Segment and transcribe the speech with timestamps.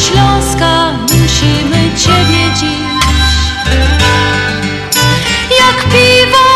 [0.00, 2.90] Śląska, musimy Ciebie dziś.
[5.60, 6.46] Jak piwo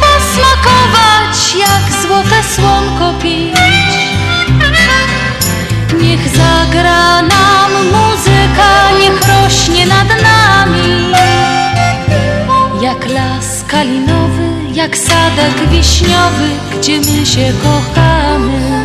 [0.00, 3.56] posmakować, jak złote słonko pić.
[6.00, 11.12] Niech zagra nam muzyka, niech rośnie nad nami.
[12.82, 16.48] Jak las kalinowy, jak sadek wiśniowy,
[16.78, 18.75] gdzie my się kochamy.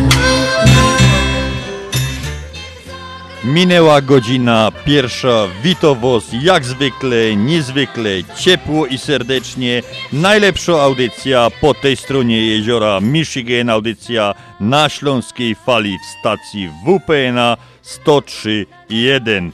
[3.44, 9.82] Minęła godzina pierwsza, Witowos jak zwykle, niezwykle ciepło i serdecznie.
[10.12, 19.50] Najlepsza audycja po tej stronie jeziora Michigan, audycja na Śląskiej Fali w stacji WPNA 103.1.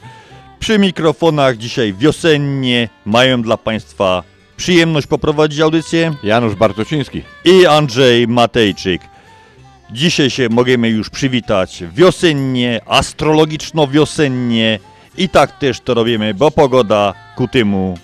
[0.59, 4.23] Przy mikrofonach dzisiaj wiosennie mają dla Państwa
[4.57, 7.21] przyjemność poprowadzić audycję Janusz Bartosiński.
[7.45, 9.01] i Andrzej Matejczyk.
[9.91, 14.79] Dzisiaj się możemy już przywitać wiosennie, astrologiczno-wiosennie
[15.17, 17.97] i tak też to robimy, bo pogoda ku temu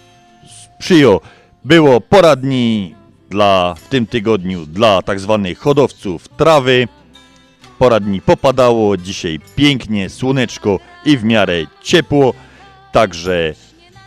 [0.79, 1.17] sprzyja.
[1.65, 2.95] Było poradni
[3.29, 6.87] dla, w tym tygodniu dla tak zwanych hodowców trawy.
[7.79, 12.33] Poradni popadało, dzisiaj pięknie, słoneczko i w miarę ciepło,
[12.91, 13.53] także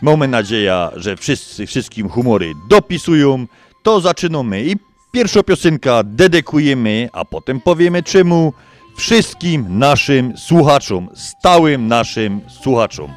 [0.01, 3.45] mamy nadzieję, że wszyscy, wszystkim humory dopisują.
[3.83, 8.53] To zaczynamy i pierwsza piosenka dedykujemy, a potem powiemy czemu
[8.97, 13.13] wszystkim naszym słuchaczom, stałym naszym słuchaczom.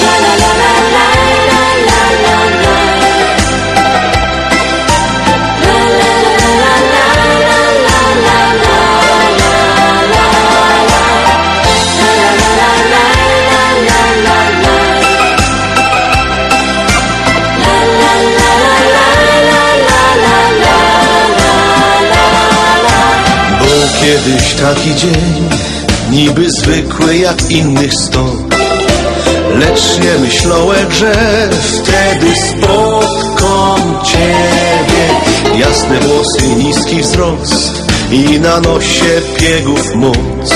[0.00, 0.61] Był
[24.00, 25.48] kiedyś taki dzień,
[26.10, 28.24] niby zwykły jak innych sto.
[29.58, 31.12] Lecz nie myślałem, że
[31.72, 35.04] wtedy spotkam Ciebie.
[35.58, 40.54] Jasne włosy, niski wzrost i na nosie piegów moc.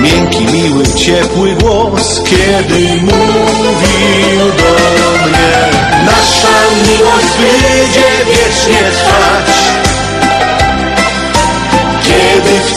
[0.00, 5.70] Miękki, miły, ciepły głos, kiedy mówił do mnie.
[6.06, 9.87] Nasza miłość będzie wiecznie trwać.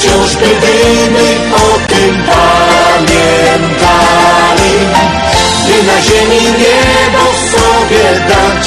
[0.02, 1.26] Wciąż będziemy
[1.56, 3.18] o tym pamiętali.
[5.68, 8.66] By na ziemi niebo sobie dać.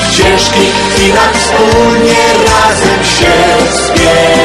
[0.00, 3.34] W ciężkich chwilach wspólnie razem się
[3.70, 4.39] wspierali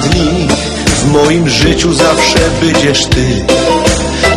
[0.00, 0.48] dni
[0.86, 3.46] W moim życiu zawsze będziesz ty.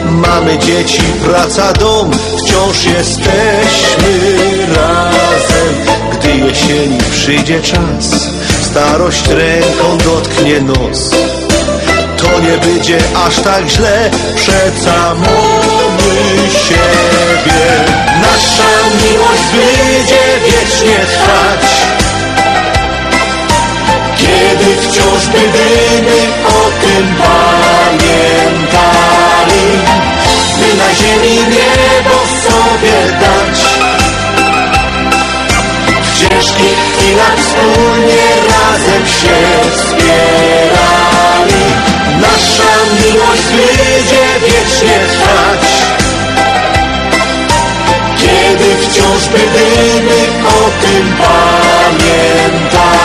[0.05, 4.19] Mamy dzieci, praca, dom Wciąż jesteśmy
[4.75, 5.73] razem.
[6.11, 8.29] Gdy jesieni przyjdzie czas
[8.61, 11.09] Starość ręką dotknie nos.
[12.17, 17.85] To nie będzie aż tak źle Przeca mamy siebie.
[18.21, 18.73] Nasza
[19.03, 21.92] miłość będzie wiecznie trwać
[24.65, 28.05] by wciąż, by gdyby o tym pamiętali,
[30.59, 32.15] by na ziemi niebo
[32.45, 33.57] sobie dać.
[36.01, 39.37] W ciężkich chwilach wspólnie razem się
[39.77, 41.63] wspierali,
[42.21, 45.63] nasza miłość będzie wiecznie trwać.
[48.17, 49.43] Kiedy wciąż, by
[50.47, 53.02] o tym pamiętali,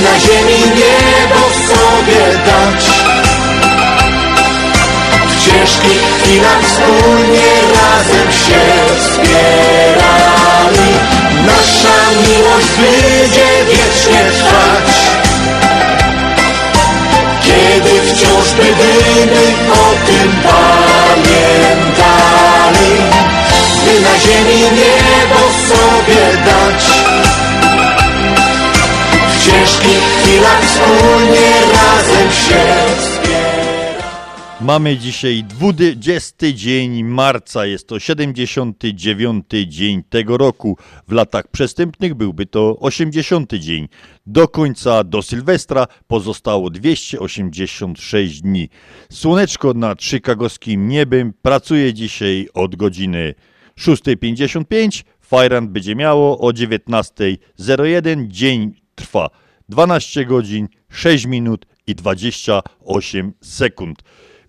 [0.00, 2.82] na ziemi niebo sobie dać.
[5.28, 8.62] W ciężkich chwilach wspólnie razem się
[8.98, 10.90] wspierali.
[11.46, 14.88] Nasza miłość będzie wiecznie trwać.
[17.42, 21.32] Kiedy wciąż będziemy o tym pamiętali,
[23.82, 25.47] gdy na ziemi niebo
[29.78, 32.58] Ciężkich chwilach wspólnie razem się
[34.60, 40.78] Mamy dzisiaj 20 dzień marca, jest to 79 dzień tego roku.
[41.08, 43.88] W latach przestępnych byłby to 80 dzień.
[44.26, 48.68] Do końca, do Sylwestra pozostało 286 dni.
[49.12, 53.34] Słoneczko nad chicagowskim niebem pracuje dzisiaj od godziny
[53.78, 55.04] 6.55.
[55.20, 58.28] Fajrant będzie miało o 19.01.
[58.28, 59.30] Dzień trwa
[59.68, 64.02] 12 godzin, 6 minut i 28 sekund.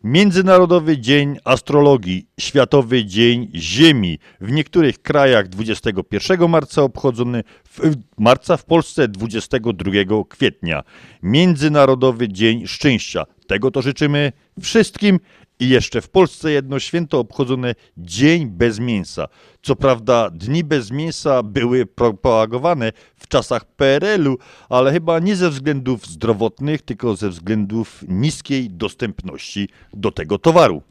[0.03, 4.19] Międzynarodowy Dzień Astrologii, Światowy Dzień Ziemi.
[4.41, 9.91] W niektórych krajach 21 marca obchodzony, w marca w Polsce 22
[10.29, 10.83] kwietnia.
[11.23, 13.23] Międzynarodowy Dzień Szczęścia.
[13.47, 14.31] Tego to życzymy
[14.61, 15.19] wszystkim.
[15.59, 19.27] I jeszcze w Polsce jedno święto obchodzone Dzień bez mięsa.
[19.61, 24.37] Co prawda dni bez mięsa były propagowane w czasach PRL-u,
[24.69, 30.81] ale chyba nie ze względów zdrowotnych, tylko ze względów niskiej dostępności do tego towaru.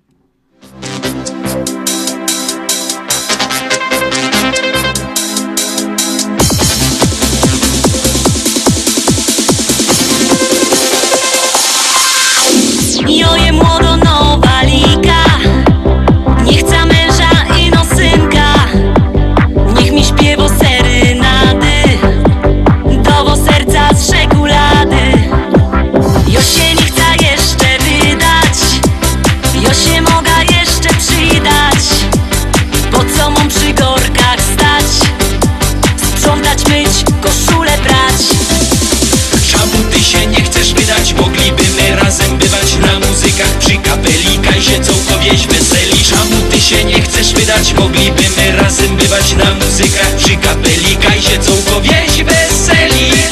[13.09, 14.08] Joje nowa
[41.21, 47.33] Moglibyśmy razem bywać na muzykach przy kapeli Kajsie całkowieś weseli Czemu ty się nie chcesz
[47.33, 47.75] wydać?
[47.75, 53.28] Moglibyśmy razem bywać na muzykach przy kapeli Kajsie całkowieś weseli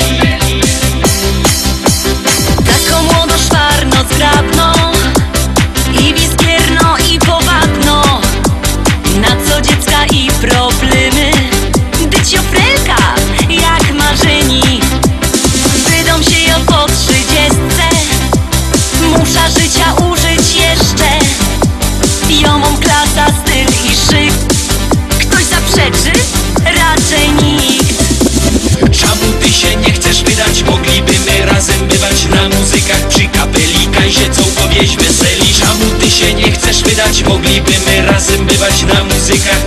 [37.24, 39.66] Moglibyśmy razem bywać na muzykach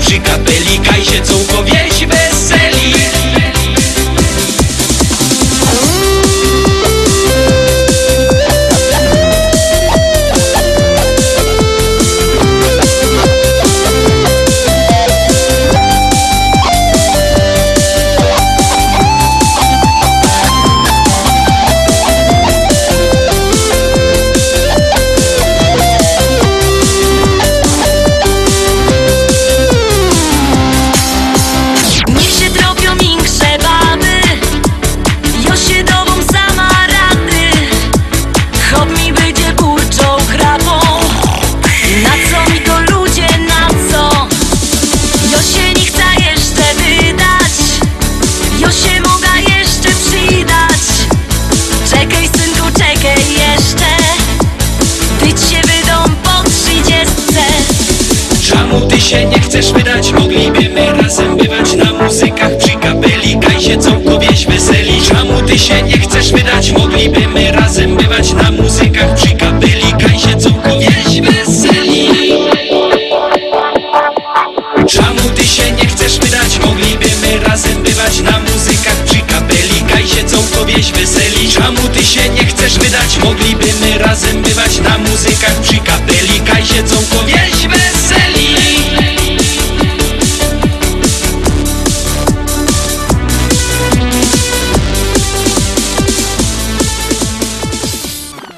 [83.09, 83.25] chcesz wydać?
[83.25, 88.49] Moglibyśmy razem bywać na muzykach przy kapeli Kajsie całkowieś weseli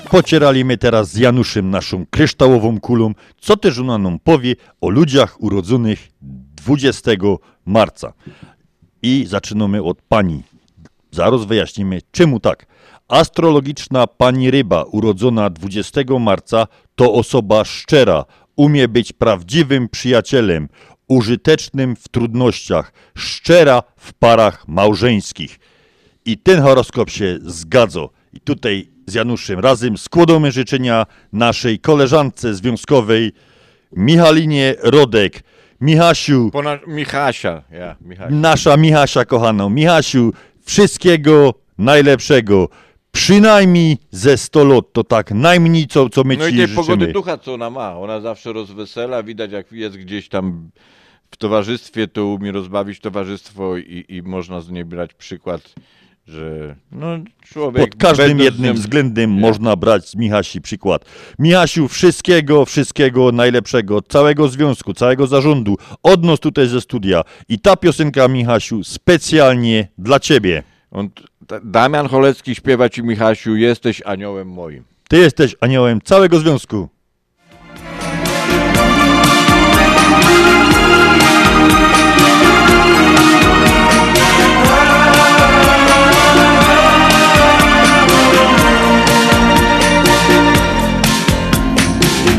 [0.09, 6.07] Pocieraliśmy teraz z Januszem naszą kryształową kulą, co też ona nam powie o ludziach urodzonych
[6.21, 7.11] 20
[7.65, 8.13] marca.
[9.01, 10.43] I zaczynamy od pani.
[11.11, 12.65] Zaraz wyjaśnimy, czemu tak.
[13.11, 18.25] Astrologiczna pani ryba urodzona 20 marca to osoba szczera,
[18.55, 20.69] umie być prawdziwym przyjacielem,
[21.07, 25.59] użytecznym w trudnościach, szczera w parach małżeńskich.
[26.25, 28.07] I ten horoskop się zgadza.
[28.33, 33.31] I tutaj z Januszem razem składamy życzenia naszej koleżance związkowej
[33.91, 35.43] Michalinie Rodek.
[35.81, 38.29] Michasiu, Pona Michasia, ja, Michasia.
[38.35, 39.69] nasza Michasia kochaną.
[39.69, 40.33] Michasiu,
[40.65, 42.69] wszystkiego najlepszego.
[43.11, 46.75] Przynajmniej ze 100 lat, to tak najmniej co, co my No i ci tej życzymy.
[46.87, 47.97] pogody ducha, co ona ma.
[47.97, 50.69] Ona zawsze rozwesela, widać jak jest gdzieś tam
[51.31, 55.73] w towarzystwie, to umie rozbawić towarzystwo i, i można z niej brać przykład,
[56.27, 57.07] że no
[57.41, 57.89] człowiek...
[57.89, 59.41] Pod każdym jednym względem Nie.
[59.41, 61.05] można brać z Michasi przykład.
[61.39, 67.21] Michasiu, wszystkiego, wszystkiego najlepszego, całego związku, całego zarządu, od nas tutaj ze studia.
[67.49, 70.63] I ta piosenka, Michasiu, specjalnie dla ciebie.
[70.91, 71.09] On,
[71.59, 74.83] Damian Cholecki śpiewa ci Michasiu, jesteś aniołem moim.
[75.09, 76.89] Ty jesteś aniołem całego związku.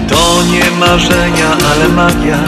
[0.08, 2.38] To nie marzenia, ale magia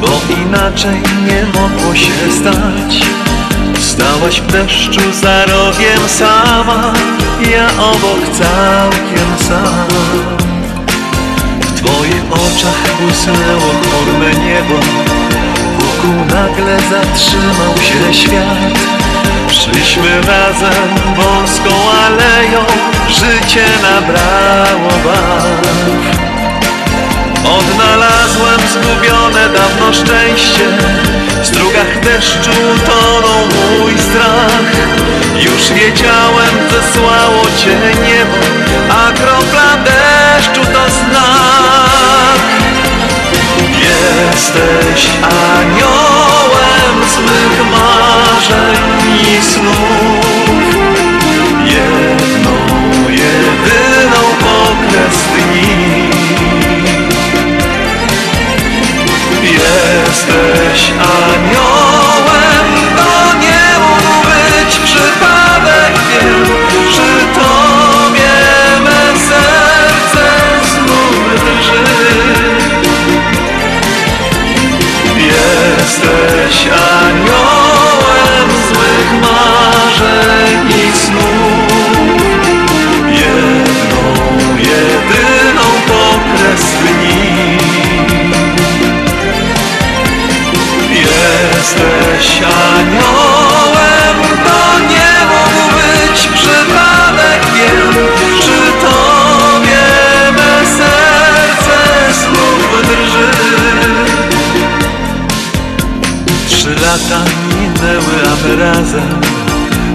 [0.00, 3.06] Bo inaczej nie mogło się stać
[3.80, 6.92] Stałaś w deszczu za rogiem sama
[7.50, 9.86] Ja obok całkiem sam
[11.60, 14.74] W twoich oczach błysnęło chmurne niebo
[15.78, 18.92] Wokół nagle zatrzymał się świat.
[19.48, 21.70] Szliśmy razem wąską
[22.06, 22.64] aleją
[23.08, 26.31] Życie nabrało barw
[27.44, 30.64] Odnalazłem zgubione dawno szczęście.
[31.42, 32.50] W strugach deszczu
[32.86, 34.72] tonął mój strach.
[35.36, 38.36] Już wiedziałem, zesłało cię niebo
[38.90, 42.42] A kropla deszczu to znak.
[43.78, 48.76] Jesteś aniołem z mych marzeń
[49.10, 50.26] i snów.
[51.64, 52.56] Jedną,
[53.10, 56.01] jedyną pokres dni
[59.62, 62.66] Jesteś aniołem,
[62.96, 66.44] to nie mógł być przypadek, wiem,
[66.88, 68.34] przy tobie
[68.84, 70.24] me serce
[70.74, 71.84] znów drży.
[75.16, 76.68] Jesteś
[77.00, 80.81] aniołem z mych marzeń
[92.22, 97.94] Jesteś aniołem, to nie mógł być przypadek, wiem,
[98.40, 99.82] przy tobie
[100.32, 101.78] me serce
[102.12, 103.30] znów drży.
[106.48, 109.20] Trzy lata minęły, a my razem,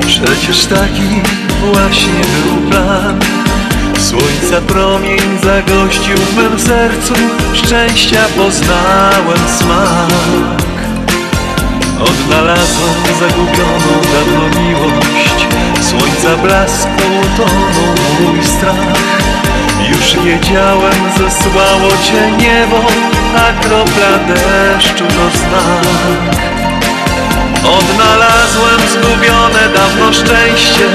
[0.07, 1.22] przecież taki
[1.62, 3.19] właśnie był plan.
[4.00, 7.13] Słońca promień zagościł w mym sercu,
[7.53, 10.76] szczęścia poznałem smak.
[12.01, 15.48] Odnalazłem zagubioną dawno miłość.
[15.82, 18.98] Słońca blasku utonął mój strach.
[19.89, 22.82] Już wiedziałem, zesłało cię niebo
[23.36, 26.38] A kropla deszczu to znak.
[27.63, 30.86] Odnalazłem zgubione dawno szczęście.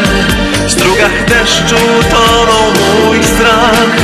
[0.66, 1.76] W strugach deszczu
[2.10, 2.64] tonął
[3.04, 3.96] mój strach.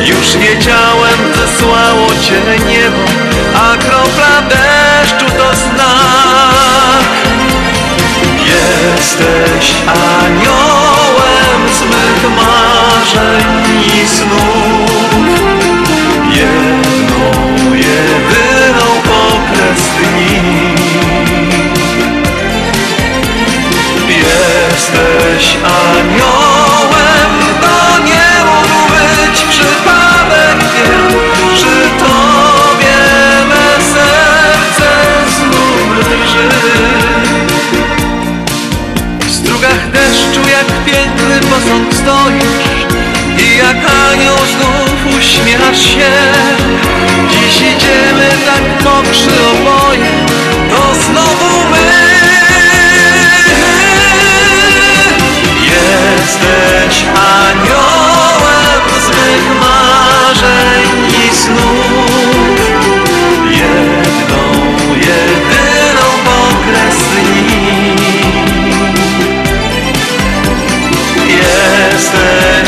[0.00, 3.04] Już wiedziałem, zesłało cię niebo
[3.54, 6.01] A kropla deszczu to znak
[8.46, 13.46] Jesteś aniołem z mych marzeń
[13.80, 14.92] i snów.
[16.30, 17.30] Jedną,
[17.74, 20.72] jedyną pokres dni.
[24.08, 26.61] Jesteś aniołem,
[42.02, 42.86] stoisz
[43.38, 46.12] i jak anioł znów uśmiechasz się.
[47.30, 50.10] Dziś idziemy tak mokrzy oboje,
[50.70, 51.92] to znowu my.
[55.64, 57.04] Jesteś
[57.40, 61.91] aniołem z mych marzeń i snów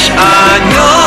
[0.04, 1.03] Jesteś aniołem,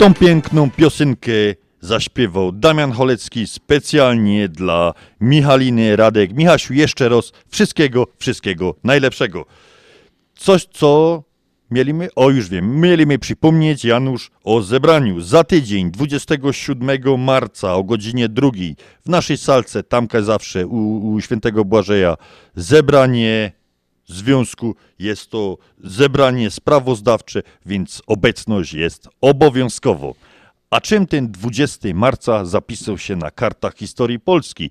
[0.00, 1.32] Tą piękną piosenkę
[1.80, 6.32] zaśpiewał Damian Cholecki specjalnie dla Michaliny Radek.
[6.32, 9.46] Michasiu, jeszcze raz wszystkiego, wszystkiego najlepszego.
[10.34, 11.22] Coś, co
[11.70, 18.28] mieliśmy, o już wiem, mieliśmy przypomnieć Janusz o zebraniu za tydzień, 27 marca o godzinie
[18.28, 18.76] drugiej
[19.06, 22.16] w naszej salce, tamka zawsze u, u świętego Błażeja,
[22.56, 23.52] zebranie
[24.12, 24.76] związku.
[24.98, 30.14] Jest to zebranie sprawozdawcze, więc obecność jest obowiązkowo.
[30.70, 34.70] A czym ten 20 marca zapisał się na kartach historii Polski?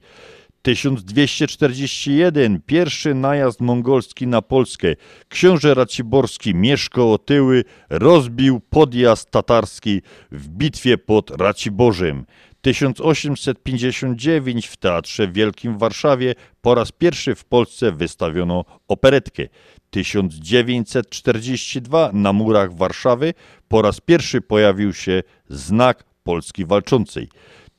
[0.62, 4.96] 1241, pierwszy najazd mongolski na Polskę.
[5.30, 12.26] Książę Raciborski Mieszko Otyły rozbił podjazd tatarski w bitwie pod Raciborzem.
[12.62, 19.44] 1859 w Teatrze Wielkim w Warszawie po raz pierwszy w Polsce wystawiono operetkę.
[19.90, 23.34] 1942 na murach Warszawy
[23.68, 27.30] po raz pierwszy pojawił się znak Polski Walczącej.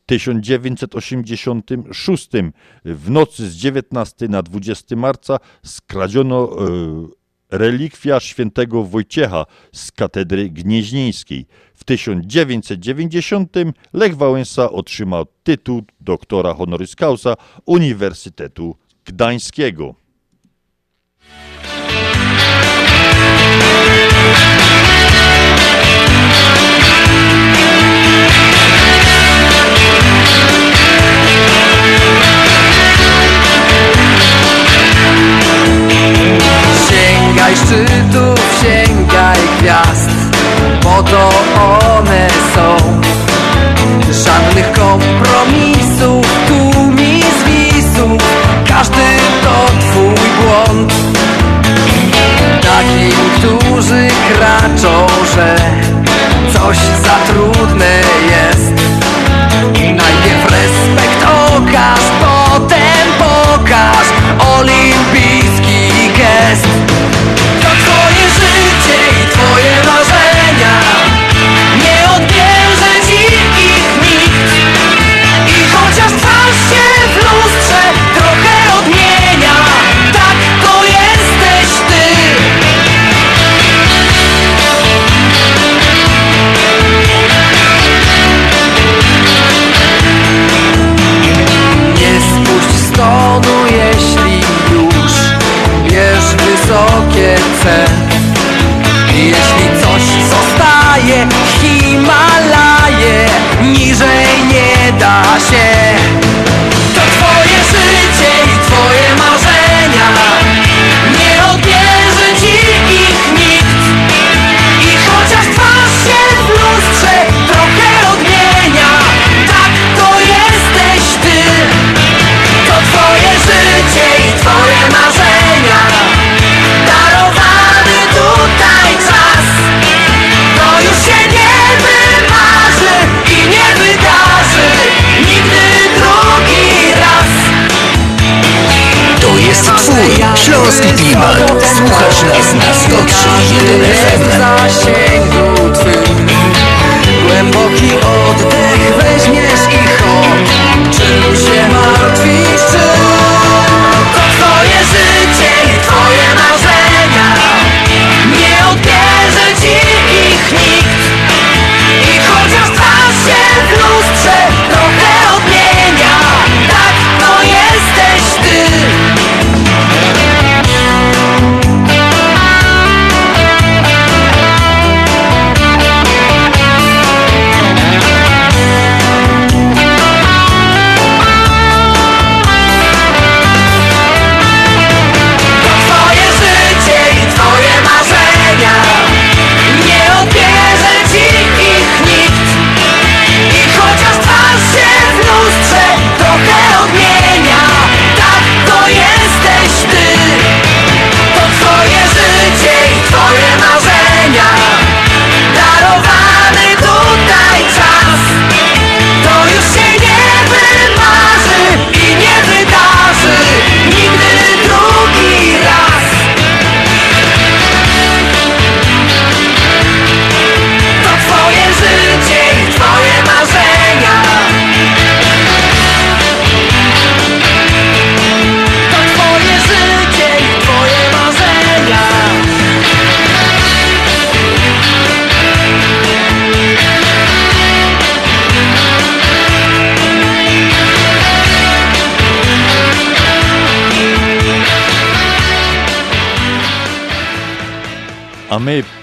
[0.07, 2.29] 1986
[2.85, 6.57] w nocy z 19 na 20 marca skradziono e,
[7.51, 11.47] relikwia świętego Wojciecha z katedry gnieźnieńskiej.
[11.75, 13.57] W 1990
[13.93, 17.35] Lech Wałęsa otrzymał tytuł doktora honoris causa
[17.67, 20.00] Uniwersytetu Gdańskiego.
[37.41, 40.11] Sięgaj szczytów, sięgaj gwiazd
[40.83, 41.31] Bo to
[41.99, 42.77] one są.
[44.25, 48.23] Żadnych kompromisów Tu mi zwisów
[48.69, 49.07] Każdy
[49.43, 50.93] to twój błąd.
[52.63, 55.57] Takim, którzy kraczą, że
[56.53, 57.10] Coś za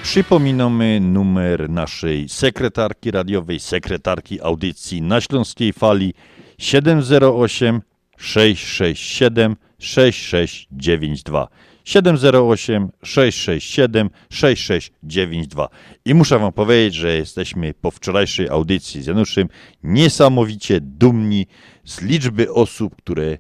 [0.07, 6.13] przypominamy numer naszej sekretarki radiowej, sekretarki audycji na Śląskiej Fali
[6.57, 7.81] 708
[8.17, 11.47] 667 6692.
[11.83, 15.69] 708 667 6692.
[16.05, 19.47] I muszę Wam powiedzieć, że jesteśmy po wczorajszej audycji z Januszem
[19.83, 21.47] niesamowicie dumni
[21.85, 23.37] z liczby osób, które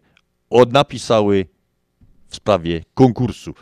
[0.49, 1.45] odnapisały
[2.27, 3.53] w sprawie konkursu.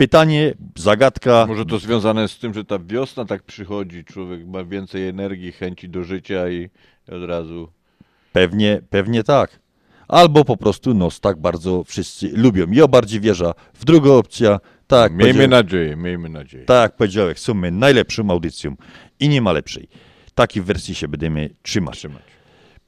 [0.00, 1.46] Pytanie, zagadka.
[1.48, 5.88] Może to związane z tym, że ta wiosna tak przychodzi, człowiek ma więcej energii, chęci
[5.88, 6.70] do życia i
[7.12, 7.68] od razu.
[8.32, 9.60] Pewnie, pewnie tak.
[10.08, 12.66] Albo po prostu nos tak bardzo wszyscy lubią.
[12.70, 14.58] Ja bardziej wierzę w drugą opcję.
[14.86, 16.64] Tak, Miejmy nadzieję, miejmy nadzieję.
[16.64, 18.76] Tak jak powiedziałem, są my najlepszą audycją
[19.20, 19.88] i nie ma lepszej.
[20.34, 21.98] Takiej wersji się będziemy trzymać.
[21.98, 22.22] Trzymać.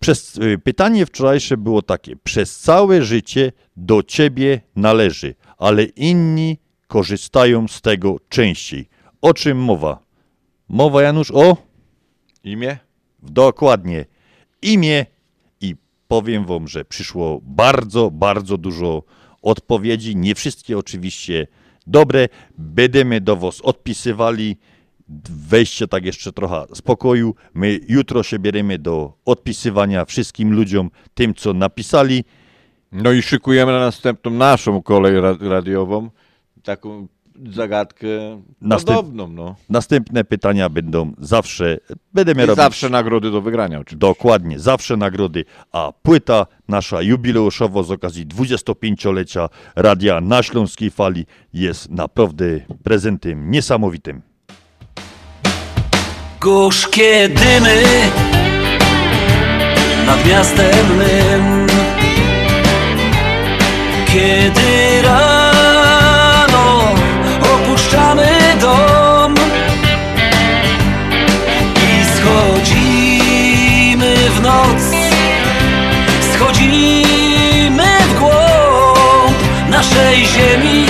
[0.01, 2.17] Przez, y, pytanie wczorajsze było takie.
[2.17, 6.62] Przez całe życie do ciebie należy, ale inni
[6.93, 8.89] korzystają z tego częściej.
[9.23, 9.99] O czym mowa?
[10.69, 11.57] Mowa, Janusz, o?
[12.45, 12.79] Imię?
[13.23, 14.05] Dokładnie.
[14.63, 15.07] Imię
[15.61, 15.77] i
[16.09, 19.03] powiem wam, że przyszło bardzo, bardzo dużo
[19.43, 20.17] odpowiedzi.
[20.17, 21.47] Nie wszystkie oczywiście
[21.87, 22.29] dobre.
[22.59, 24.57] Będziemy do was odpisywali.
[25.49, 27.35] Weźcie tak jeszcze trochę spokoju.
[27.55, 32.25] My jutro się bierzemy do odpisywania wszystkim ludziom, tym co napisali.
[32.93, 36.11] No i szykujemy na następną naszą kolej ra- radiową
[36.63, 37.09] taką
[37.53, 38.07] zagadkę
[38.63, 39.55] Następ- podobną, no.
[39.71, 41.79] Następne pytania będą zawsze,
[42.15, 44.07] będziemy I robić zawsze nagrody do wygrania oczywiście.
[44.07, 51.91] Dokładnie, zawsze nagrody, a płyta nasza jubileuszowo z okazji 25-lecia Radia na Śląskiej Fali jest
[51.91, 52.45] naprawdę
[52.83, 54.23] prezentem niesamowitym.
[56.41, 57.83] Gorzkie dymy
[60.07, 61.67] nad miastem mym
[64.07, 65.42] Kiedy rano
[74.53, 74.83] noc.
[76.35, 79.37] Schodzimy w głąb
[79.69, 80.87] naszej ziemi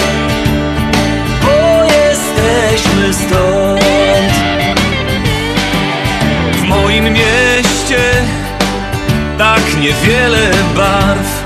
[1.42, 3.82] Bo jesteśmy stąd.
[6.52, 8.02] W moim mieście
[9.38, 11.41] tak niewiele barw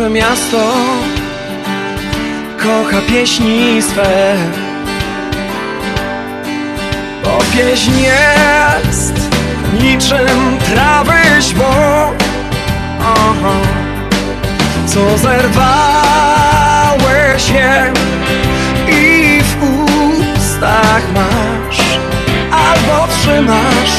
[0.00, 0.58] Nasze miasto
[2.58, 4.36] kocha pieśni swe.
[7.24, 9.14] Bo pieśń jest
[9.82, 11.12] niczym trawy
[13.00, 13.54] Aha.
[14.86, 15.60] Co zerwałeś
[17.50, 17.92] je
[18.88, 21.80] i w ustach masz
[22.50, 23.94] Albo trzymasz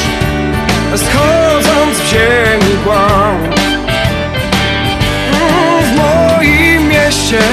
[0.94, 3.61] schodząc w ziemi głąb
[7.32, 7.48] mieście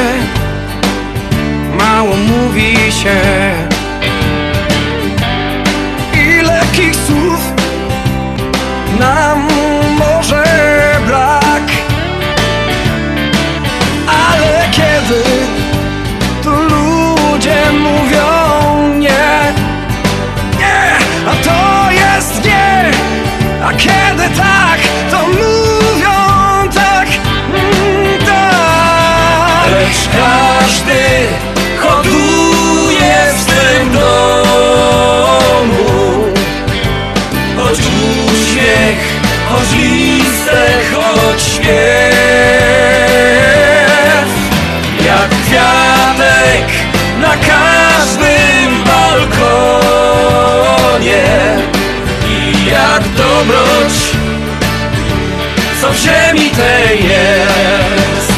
[1.78, 3.20] mało mówi się.
[6.14, 7.54] I lekkich słów
[9.00, 9.48] nam
[10.00, 10.44] może
[11.08, 11.64] brak?
[14.08, 15.24] Ale kiedy
[16.44, 18.28] tu ludzie mówią
[18.98, 19.54] nie
[20.60, 22.92] nie, a to jest nie
[23.64, 24.80] a kiedy tak,
[38.90, 39.68] uśmiech, choć
[40.94, 41.60] choć
[45.06, 46.68] Jak kwiatek
[47.22, 49.30] na każdym balkonie
[52.28, 53.94] i jak dobroć,
[55.82, 58.34] co w ziemi tej jest.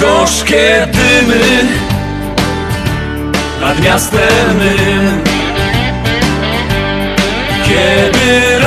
[0.00, 1.66] Gorzkie dymy
[3.60, 5.38] nad miastem mym.
[7.68, 8.57] Kiedy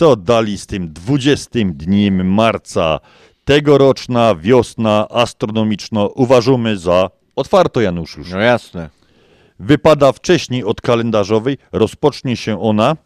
[0.00, 3.00] co dali z tym 20 dniem marca?
[3.44, 8.30] Tegoroczna wiosna astronomiczna uważamy za otwarto, Janusz już.
[8.30, 8.90] No jasne.
[9.58, 12.96] Wypada wcześniej od kalendarzowej, rozpocznie się ona,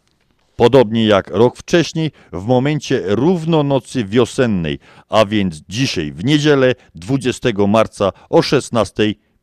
[0.55, 4.79] podobnie jak rok wcześniej, w momencie równonocy wiosennej,
[5.09, 8.41] a więc dzisiaj, w niedzielę 20 marca o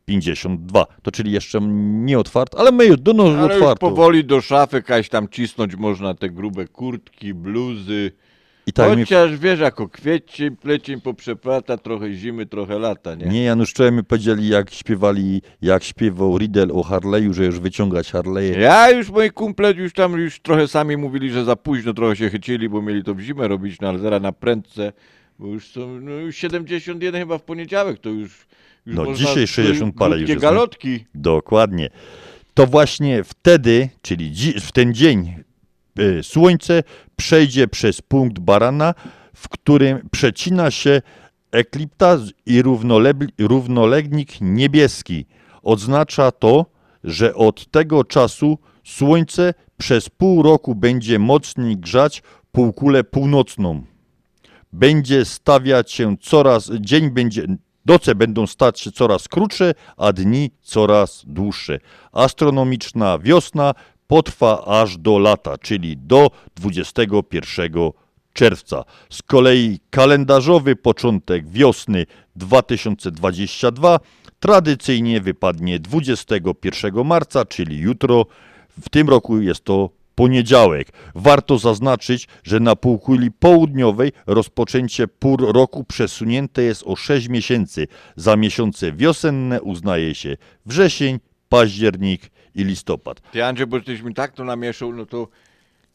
[0.09, 0.85] 16.52.
[1.01, 4.81] To czyli jeszcze nie otwarto, ale my już do no, Ale już powoli do szafy
[4.81, 8.11] kaś tam cisnąć można te grube kurtki, bluzy.
[8.67, 13.25] I tak mi- Chociaż wiesz, jako kwiecień, plecień poprzeplata, trochę zimy, trochę lata, nie?
[13.25, 18.13] Nie, Janusz, wczoraj my powiedzieli, jak śpiewali, jak śpiewał Riddle o Harley'u, że już wyciągać
[18.13, 18.59] Harley'e.
[18.59, 22.29] Ja już, moi kumple już tam już trochę sami mówili, że za późno trochę się
[22.29, 24.93] chycili, bo mieli to w zimę robić, no ale zaraz na prędce,
[25.39, 28.47] bo już są, no już 71 chyba w poniedziałek, to już,
[28.85, 30.41] już No dzisiaj 60 parę już jest.
[30.43, 30.49] no.
[30.49, 31.05] galotki.
[31.15, 31.89] Dokładnie.
[32.53, 35.35] To właśnie wtedy, czyli dzi- w ten dzień,
[35.99, 36.83] y, słońce
[37.15, 38.93] przejdzie przez punkt barana,
[39.35, 41.01] w którym przecina się
[41.51, 42.61] eklipta i
[43.39, 45.25] równolegnik niebieski.
[45.63, 46.65] Oznacza to,
[47.03, 53.83] że od tego czasu słońce przez pół roku będzie mocniej grzać półkulę północną
[54.73, 57.45] będzie stawiać się coraz, dzień będzie,
[57.85, 61.79] noce będą stać się coraz krótsze, a dni coraz dłuższe.
[62.11, 63.73] Astronomiczna wiosna
[64.07, 67.91] potrwa aż do lata, czyli do 21
[68.33, 68.83] czerwca.
[69.09, 73.99] Z kolei kalendarzowy początek wiosny 2022
[74.39, 78.25] tradycyjnie wypadnie 21 marca, czyli jutro.
[78.81, 80.87] W tym roku jest to poniedziałek.
[81.15, 87.87] Warto zaznaczyć, że na półkuli południowej rozpoczęcie pór roku przesunięte jest o 6 miesięcy.
[88.15, 93.21] Za miesiące wiosenne uznaje się wrzesień, październik i listopad.
[93.31, 95.27] Ty Andrzej, bo mi tak to namieszał, no to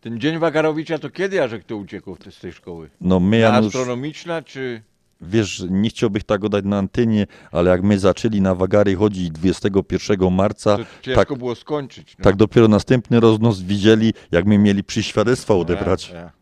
[0.01, 2.91] ten dzień Wagarowicza to kiedy Jarzek to uciekł z tej szkoły?
[3.01, 4.83] No my, Na Janusz, astronomiczna czy...
[5.21, 10.33] wiesz, nie chciałbym tak dać na antenie, ale jak my zaczęli na wagary chodzić 21
[10.35, 12.17] marca, To ciężko tak, było skończyć.
[12.19, 12.25] No.
[12.25, 16.11] tak dopiero następny roznos widzieli, jak my mieli przy świadectwa odebrać.
[16.11, 16.38] Ja, ja.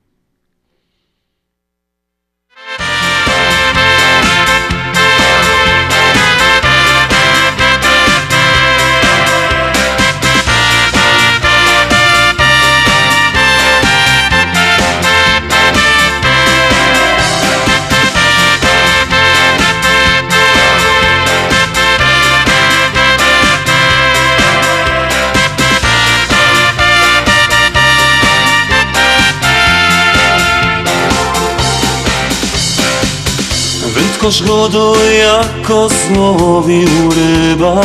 [34.27, 37.81] Wędkarz go jako złowił ryba.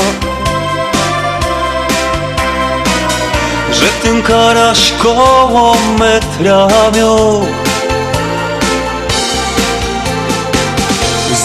[3.72, 7.46] Że ten karaś koło metra miał.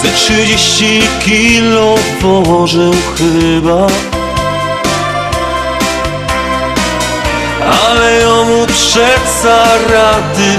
[0.02, 3.86] Ze trzydzieści kilo położył chyba.
[7.86, 10.56] Ale jemu przeca rady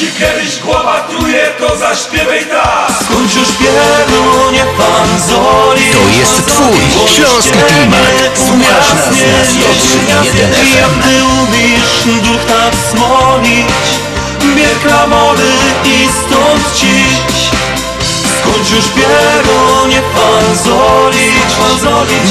[0.00, 2.92] ci kiedyś głowa truje, to zaśpiewaj tak.
[3.04, 3.48] Skończ już
[4.52, 8.06] nie pan zoli To jest twój śląski klimat.
[8.46, 11.02] Słuchasz nas na 103.1 I jak FM.
[11.02, 13.66] ty umiesz duch tak smolić?
[14.56, 15.52] Bierka mody
[15.84, 17.50] i stąd cić
[18.38, 18.84] Skończ już
[19.88, 21.50] nie pan zolić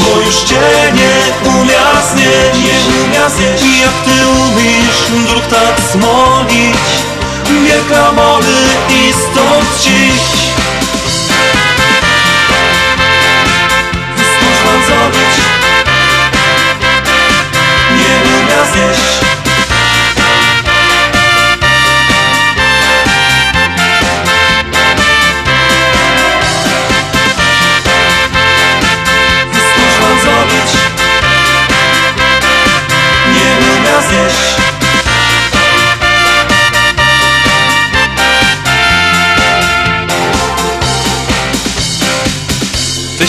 [0.03, 0.61] Bo już cię
[0.93, 7.18] nie umia znieść Nie umia znieść I jak ty umiesz duch tak smolić
[8.15, 8.47] Mody
[8.89, 10.51] i stąd cić
[14.15, 15.35] Skąd mam zrobić?
[17.91, 19.28] Nie umia zjeść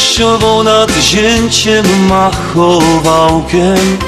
[0.01, 3.99] Teściowo nad zięciem machowałkiem.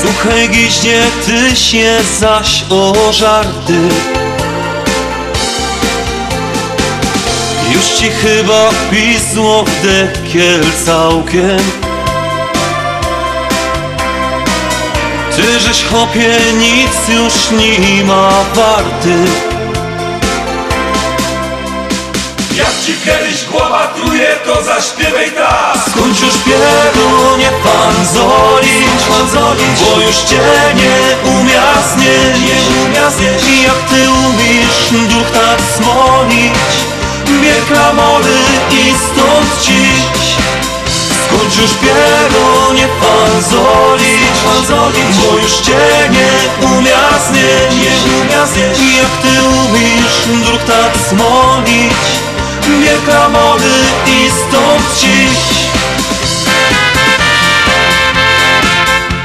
[0.00, 3.78] Słuchaj giźnie, ty się zaś o żarty.
[7.72, 11.60] Już ci chyba pisło w dekiel całkiem.
[15.36, 19.45] Ty żeś chłopie nic już nie ma warty
[22.56, 25.78] Jak ci kiedyś głowa truje, to zaśpiewaj tak.
[25.90, 30.40] Skończ już pierunie panzolić, panzolić Bo już cię
[30.74, 36.52] nie umia znieść, nie umia znieść I jak ty umiesz duch tak smolić.
[37.42, 38.38] Bier klamory
[38.70, 40.26] i stąd ciś
[41.26, 48.96] Skończ już pierunie panzolić, panzolić Bo już cię nie umia znieść, nie umia znieść I
[48.96, 52.25] jak ty umiesz duch tak smolić
[52.66, 53.74] Bier klamory
[54.06, 55.38] i stąd ciś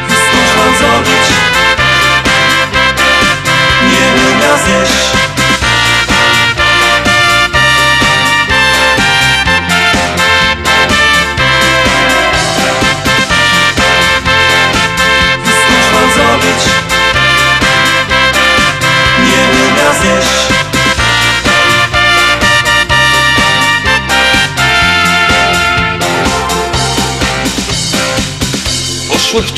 [0.07, 1.27] Skąd mam zrobić?
[3.83, 5.20] Nie umia zjeść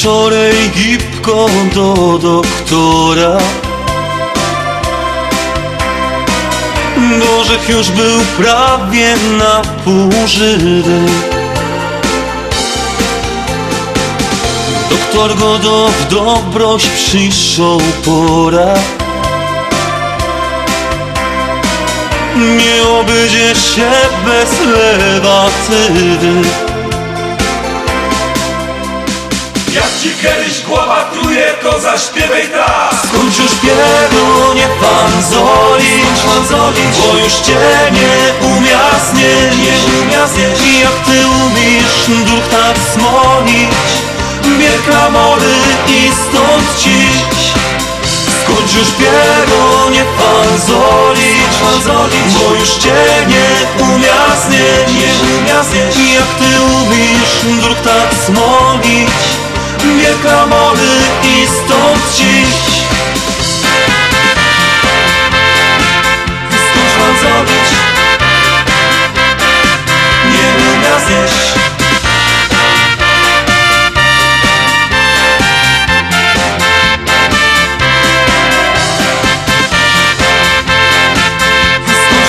[0.03, 3.37] wczoraj gipko do doktora.
[7.19, 10.09] Bożech już był prawie na pół
[14.89, 18.73] Doktor go do w dobroć przyszł pora.
[22.35, 23.91] Nie obejdzie się
[24.25, 26.62] bez lewatywy
[30.03, 32.93] ci kiedyś głowa truje, to zaśpiewaj tak.
[33.07, 37.59] Skończ już pierunie panzolić, panzolić Bo już cię
[37.91, 43.71] nie umia znieść, nie umia znieść I jak ty umiesz duch tak smolić?
[44.59, 45.55] Bier klamory
[45.87, 47.43] i stąd ciś.
[48.41, 53.49] Skończ już pierunie panzolić, panzolić Bo już cię nie
[53.85, 59.42] umia znieść, nie umia znieść I jak ty umiesz duch tak smolić
[59.83, 62.83] Bier klamory i stąd ciś
[66.49, 67.67] Skąd mam zrobić?
[70.31, 71.53] Nie umia zjeść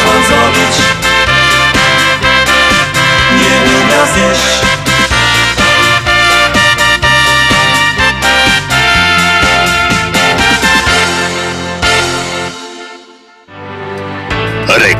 [0.03, 0.77] Skąd zrobić?
[3.39, 3.75] Nie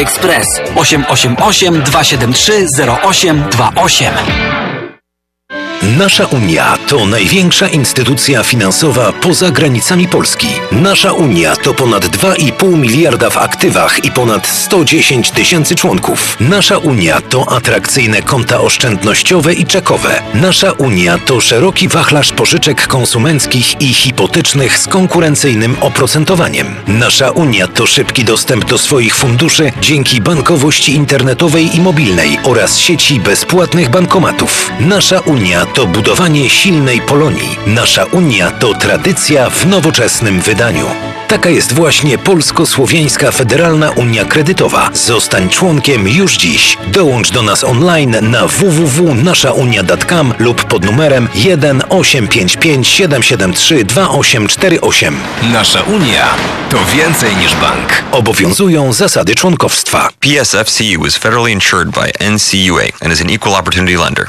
[0.00, 0.46] Express
[0.76, 4.67] 888 273 0828.
[5.82, 10.46] Nasza Unia to największa instytucja finansowa poza granicami Polski.
[10.72, 16.36] Nasza Unia to ponad 2,5 miliarda w aktywach i ponad 110 tysięcy członków.
[16.40, 20.22] Nasza Unia to atrakcyjne konta oszczędnościowe i czekowe.
[20.34, 26.74] Nasza Unia to szeroki wachlarz pożyczek konsumenckich i hipotecznych z konkurencyjnym oprocentowaniem.
[26.86, 33.20] Nasza Unia to szybki dostęp do swoich funduszy dzięki bankowości internetowej i mobilnej oraz sieci
[33.20, 34.70] bezpłatnych bankomatów.
[34.80, 37.58] Nasza Unia to budowanie silnej Polonii.
[37.66, 40.86] Nasza Unia to tradycja w nowoczesnym wydaniu.
[41.28, 44.90] Taka jest właśnie Polsko-Słowiańska Federalna Unia Kredytowa.
[44.94, 46.76] Zostań członkiem już dziś.
[46.86, 55.16] Dołącz do nas online na www.naszaunia.com lub pod numerem 1 855 773 2848.
[55.52, 56.26] Nasza Unia
[56.70, 58.02] to więcej niż bank.
[58.12, 60.08] Obowiązują zasady członkowstwa.
[60.20, 64.28] PSFCU is federally insured by NCUA and is an equal opportunity lender.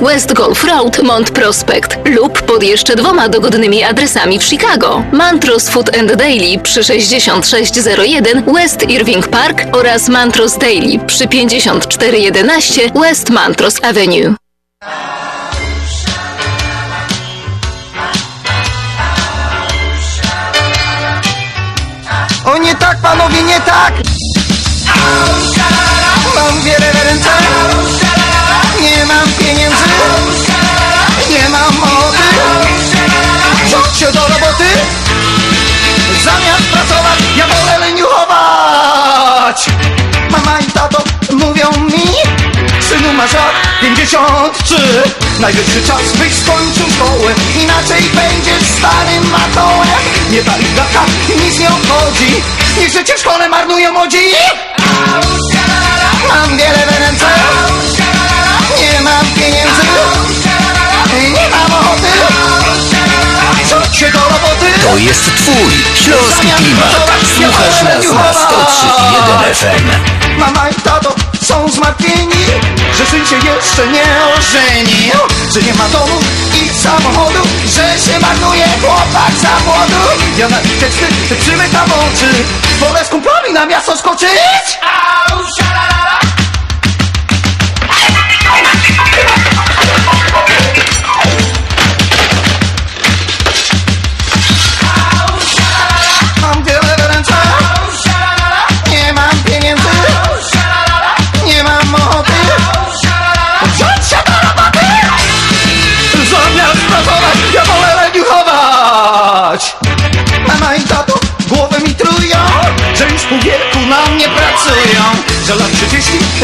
[0.00, 5.02] West Golf Road, Mont Prospect lub pod jeszcze dwoma dogodnymi adresami w Chicago.
[5.12, 13.30] Mantros Food and Daily przy 6601 West Irving Park oraz Mantros Daily przy 5411 West
[13.30, 14.34] Mantros Avenue.
[22.44, 24.13] O nie tak, panowie, nie tak!
[40.34, 42.06] Mama i tato mówią mi,
[42.88, 44.76] synu masz lat 53.
[45.40, 49.88] Najwyższy czas byś skończył szkołę, inaczej będziesz starym matołem.
[50.30, 51.04] Nie pali gaka,
[51.44, 52.42] nic nie obchodzi,
[52.80, 54.18] niech życie w szkole marnują młodzi.
[56.28, 57.26] Mam wiele w ręce,
[58.80, 59.83] nie mam pieniędzy,
[64.94, 67.10] To jest twój śląski klimat.
[67.36, 69.88] Słuchasz nas na 103.1 FM.
[70.38, 72.44] Mama i tato są zmartwieni,
[72.98, 74.04] że syn się jeszcze nie
[74.38, 75.10] ożeni.
[75.52, 76.20] Że nie ma domu
[76.54, 80.22] i samochodu, że się marnuje chłopak za młodu.
[80.38, 82.44] Ja na ich teksty przymykam oczy,
[82.80, 84.78] wolę z kumplami na miasto skoczyć.
[85.30, 85.38] Au,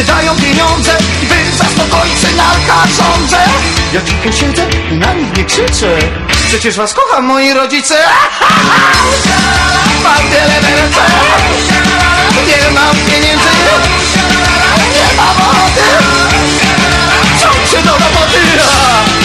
[0.00, 3.36] 30 dają pieniądze, by zaspokoić synalka rządzę.
[3.92, 5.98] Ja cicho siedzę i na nich nie krzyczę.
[6.48, 7.94] Przecież was kocham, moi rodzice!
[10.02, 11.00] Mam w ręce,
[12.46, 13.48] nie mam pieniędzy,
[14.94, 15.80] nie mam ochoty.
[17.36, 19.19] Wziąć się do roboty!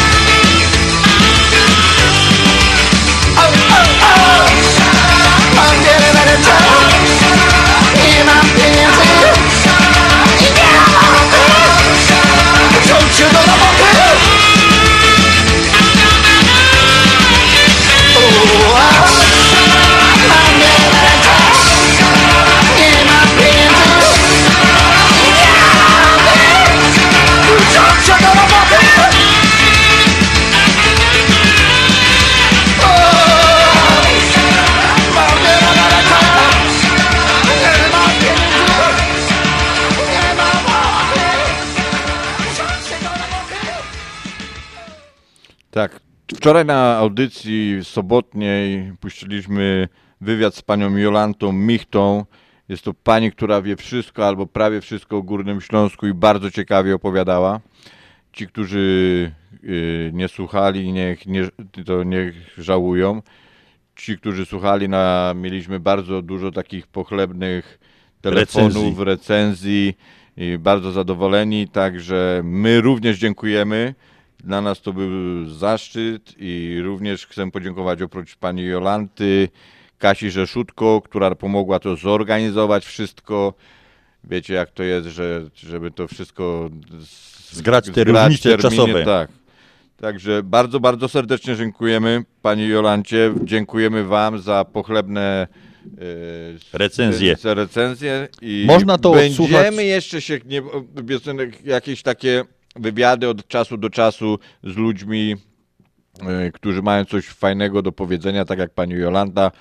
[13.16, 13.95] Wziąć się do
[46.46, 49.88] Wczoraj na audycji sobotniej puściliśmy
[50.22, 52.26] wywiad z panią Jolantą Michtą.
[52.70, 56.96] Jest to pani, która wie wszystko albo prawie wszystko o Górnym Śląsku i bardzo ciekawie
[56.96, 57.60] opowiadała.
[58.34, 59.32] Ci, którzy
[59.64, 61.48] y, nie słuchali, niech, nie,
[61.86, 63.22] to niech żałują.
[63.96, 67.80] Ci, którzy słuchali, na, mieliśmy bardzo dużo takich pochlebnych
[68.22, 69.98] telefonów, recenzji
[70.38, 73.96] i bardzo zadowoleni, także my również dziękujemy.
[74.44, 75.10] Dla nas to był
[75.50, 79.50] zaszczyt i również chcę podziękować oprócz pani Jolanty,
[79.98, 83.54] Kasi Rzeszutko, która pomogła to zorganizować wszystko.
[84.24, 86.70] Wiecie jak to jest, że żeby to wszystko
[87.00, 89.06] z- Zgrać te zgrać terminie, czasowe.
[89.06, 89.30] Tak.
[89.98, 93.34] Także bardzo, bardzo serdecznie dziękujemy Pani Jolancie.
[93.44, 95.48] Dziękujemy Wam za pochlebne
[96.74, 97.36] e, Recenzje.
[97.44, 100.62] recenzje i Można to będziemy odsłuchać- jeszcze się nie,
[101.66, 102.44] jakieś takie
[102.76, 105.36] wywiady od czasu do czasu z ludźmi,
[106.22, 109.52] e, którzy mają coś fajnego do powiedzenia, tak jak Pani Jolanta.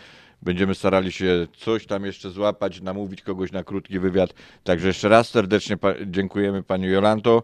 [0.43, 4.35] Będziemy starali się coś tam jeszcze złapać, namówić kogoś na krótki wywiad.
[4.65, 7.43] Także jeszcze raz serdecznie dziękujemy Pani Jolanto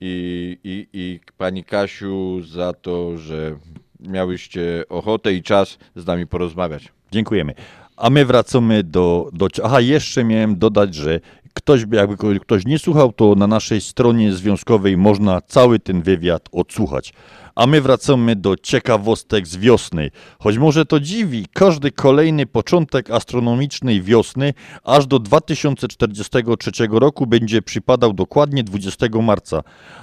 [0.00, 3.56] i, i, i Pani Kasiu za to, że
[4.00, 6.92] miałyście ochotę i czas z nami porozmawiać.
[7.12, 7.54] Dziękujemy.
[7.96, 9.48] A my wracamy do, do.
[9.64, 11.20] Aha, jeszcze miałem dodać, że
[11.56, 17.12] ktoś, jakby ktoś nie słuchał, to na naszej stronie związkowej można cały ten wywiad odsłuchać.
[17.56, 20.10] A my wracamy do ciekawostek z wiosny.
[20.38, 24.54] Choć może to dziwi, każdy kolejny początek astronomicznej wiosny
[24.84, 29.62] aż do 2043 roku będzie przypadał dokładnie 20 marca,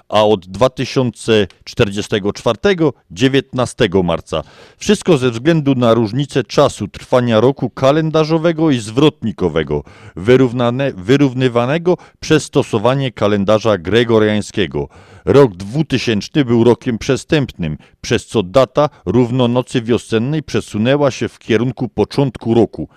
[0.10, 2.58] a od 2044
[3.12, 4.44] 19 marca.
[4.78, 9.84] Wszystko ze względu na różnicę czasu trwania roku kalendarzowego i zwrotnikowego,
[10.96, 14.88] wyrównywanego przez stosowanie kalendarza gregoriańskiego.
[15.26, 16.98] Rok 2000 był rokiem
[17.44, 22.88] przestępnym, przez co data równonocy wiosennej przesunęła się w kierunku początku roku.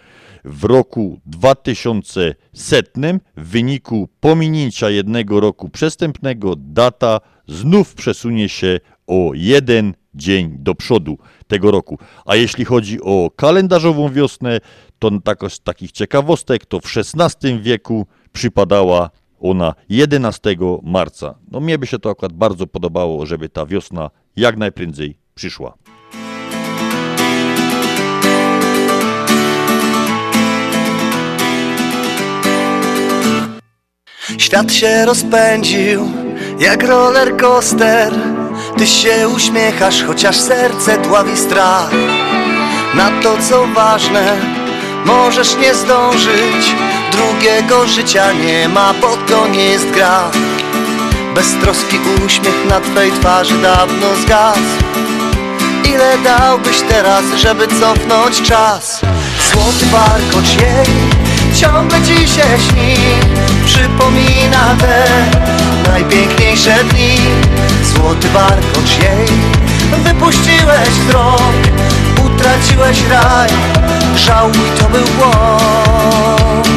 [0.45, 2.91] W roku 2100
[3.37, 11.19] w wyniku pominięcia jednego roku przestępnego data znów przesunie się o jeden dzień do przodu
[11.47, 11.99] tego roku.
[12.27, 14.61] A jeśli chodzi o kalendarzową wiosnę,
[14.99, 19.11] to tak, z takich ciekawostek, to w XVI wieku przypadała
[19.41, 21.35] ona 11 marca.
[21.51, 25.75] No mnie by się to akurat bardzo podobało, żeby ta wiosna jak najprędzej przyszła.
[34.39, 36.09] Świat się rozpędził
[36.59, 38.13] jak roller coaster
[38.79, 41.91] Ty się uśmiechasz, chociaż serce dławi strach
[42.95, 44.37] Na to co ważne,
[45.05, 46.75] możesz nie zdążyć
[47.17, 50.31] Drugiego życia nie ma, bo to nie jest gra.
[51.35, 54.61] Beztroski uśmiech na twej twarzy dawno zgasł.
[55.85, 59.01] Ile dałbyś teraz, żeby cofnąć czas?
[59.53, 60.87] Złoty warkocz jej
[61.55, 62.97] ciągle ci się śni.
[63.67, 65.05] Przypomina te
[65.91, 67.19] najpiękniejsze dni.
[67.85, 69.27] Złoty warkocz jej
[70.03, 71.53] Wypuściłeś wzrok.
[72.25, 73.51] Utraciłeś raj
[74.17, 76.76] Żałuj, to był błąd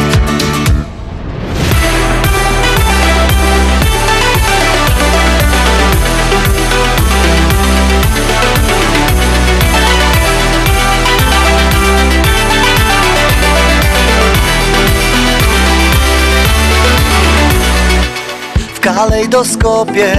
[18.96, 20.16] kalejdoskopie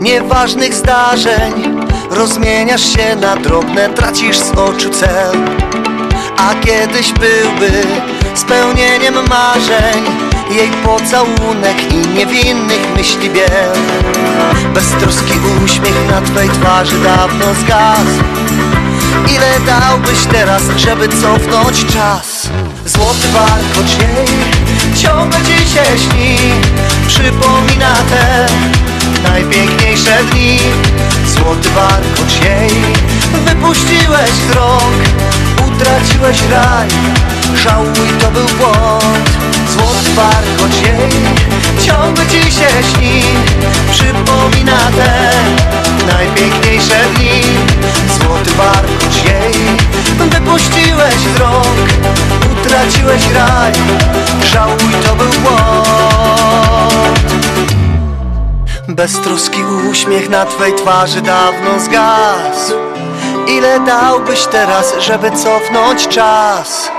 [0.00, 1.52] nieważnych zdarzeń.
[2.10, 5.36] Rozmieniasz się na drobne, tracisz z oczu cel.
[6.36, 7.70] A kiedyś byłby
[8.34, 10.02] spełnieniem marzeń
[10.50, 13.76] Jej pocałunek i niewinnych myśli biel.
[14.74, 15.32] Beztroski
[15.64, 18.22] uśmiech na twej twarzy dawno zgasł.
[19.34, 22.48] Ile dałbyś teraz, żeby cofnąć czas?
[22.86, 24.62] Złoty warkocz jej
[24.96, 26.36] ciągle ci się śni
[28.10, 28.46] Te
[29.22, 30.58] najpiękniejsze dni.
[31.26, 32.70] Złoty warkocz jej
[33.46, 34.92] Wypuściłeś wzrok
[35.66, 36.88] Utraciłeś raj
[37.56, 39.30] Żałuj, to był błąd.
[39.72, 41.12] Złoty warkocz jej
[41.86, 43.22] Ciągle ci się śni.
[43.90, 45.30] Przypomina te
[46.12, 47.42] najpiękniejsze dni.
[48.20, 49.54] Złoty warkocz jej
[50.30, 51.66] Wypuściłeś wzrok
[52.52, 53.72] Utraciłeś raj
[54.52, 56.11] Żałuj, to był błąd
[59.02, 62.74] Beztroski uśmiech na twej twarzy dawno zgasł.
[63.48, 66.90] Ile dałbyś teraz, żeby cofnąć czas?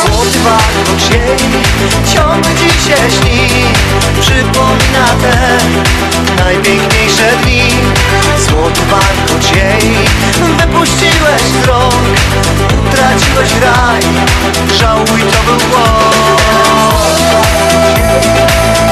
[0.00, 1.38] Złoty warkocz jej
[2.14, 3.48] ciągle ci się śni
[4.20, 5.58] Przypomina te
[6.44, 7.62] najpiękniejsze dni.
[8.38, 9.94] Złoty warkocz jej
[10.58, 11.94] Wypuściłeś wzrok
[12.88, 14.02] Utraciłeś raj
[14.78, 16.22] Żałuj, to był błąd.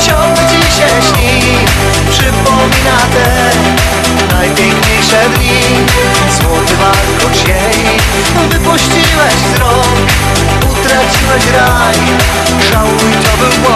[0.01, 1.41] Ciągle ci się śni
[2.11, 3.51] Przypomina te
[4.35, 5.61] najpiękniejsze dni
[6.41, 6.75] Złoty
[8.51, 9.89] Wypuściłeś wzrok
[10.73, 11.97] Utraciłeś raj
[12.71, 13.71] Żałuj, to był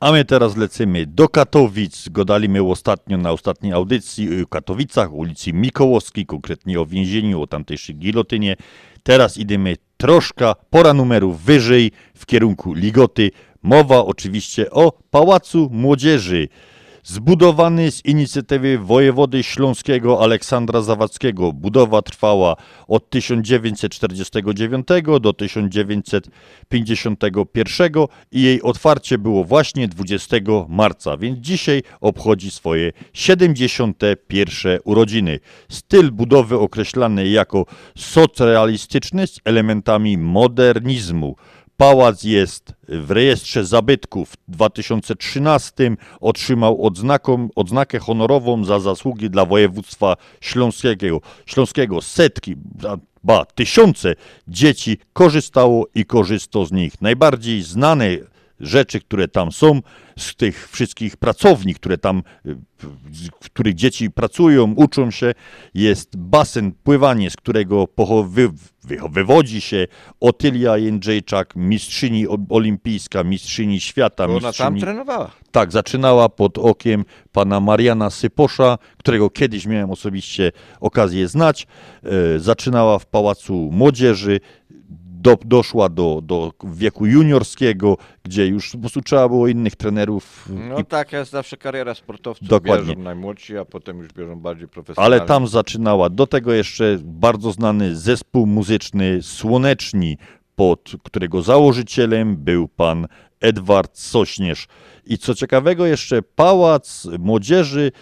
[0.00, 2.08] A my teraz lecimy do Katowic.
[2.08, 8.56] Gadaliśmy ostatnio na ostatniej audycji o Katowicach, ulicy Mikołowskiej, konkretnie o więzieniu, o tamtejszej gilotynie.
[9.02, 13.30] Teraz idziemy troszkę, pora numeru wyżej, w kierunku Ligoty.
[13.62, 16.48] Mowa oczywiście o Pałacu Młodzieży.
[17.04, 21.52] Zbudowany z inicjatywy wojewody śląskiego Aleksandra Zawadzkiego.
[21.52, 22.56] Budowa trwała
[22.88, 24.86] od 1949
[25.20, 27.92] do 1951
[28.32, 30.36] i jej otwarcie było właśnie 20
[30.68, 35.40] marca, więc dzisiaj obchodzi swoje 71 urodziny.
[35.68, 41.36] Styl budowy określany jako socrealistyczny z elementami modernizmu.
[41.82, 44.32] Pałac jest w rejestrze zabytków.
[44.48, 51.20] W 2013 otrzymał odznaką, odznakę honorową za zasługi dla województwa śląskiego.
[51.46, 52.02] śląskiego.
[52.02, 52.56] Setki,
[53.24, 54.14] ba, tysiące
[54.48, 57.00] dzieci korzystało i korzysta z nich.
[57.00, 58.08] Najbardziej znane
[58.62, 59.80] rzeczy, które tam są,
[60.18, 62.56] z tych wszystkich pracowni, które tam, y,
[63.40, 65.32] w których dzieci pracują, uczą się,
[65.74, 68.48] jest basen, pływanie, z którego pocho- wy,
[68.84, 69.86] wy, wywodzi się
[70.20, 74.24] Otylia Jędrzejczak, mistrzyni olimpijska, mistrzyni świata.
[74.24, 74.56] Ona mistrzyni...
[74.56, 75.30] tam trenowała.
[75.50, 81.66] Tak, zaczynała pod okiem pana Mariana Syposza, którego kiedyś miałem osobiście okazję znać.
[82.02, 84.40] E, zaczynała w Pałacu Młodzieży,
[85.22, 90.48] do, doszła do, do wieku juniorskiego, gdzie już po prostu trzeba było innych trenerów.
[90.68, 92.48] No i, tak jest zawsze kariera sportowców.
[92.48, 92.88] Dokładnie.
[92.88, 95.16] Bierzą najmłodsi, a potem już bierzą bardziej profesjonalnie.
[95.16, 96.10] ale tam zaczynała.
[96.10, 100.18] Do tego jeszcze bardzo znany zespół muzyczny Słoneczni,
[100.56, 103.06] pod którego założycielem był pan
[103.40, 104.68] Edward Sośnierz.
[105.06, 107.92] I co ciekawego jeszcze Pałac Młodzieży